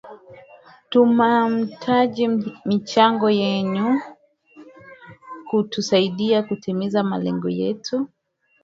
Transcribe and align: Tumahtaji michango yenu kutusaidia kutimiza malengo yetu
Tumahtaji 0.89 2.27
michango 2.65 3.29
yenu 3.29 4.01
kutusaidia 5.47 6.43
kutimiza 6.43 7.03
malengo 7.03 7.49
yetu 7.49 8.07